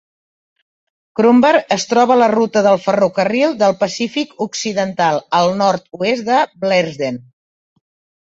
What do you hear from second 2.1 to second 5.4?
a la ruta del ferrocarril del Pacífic Occidental,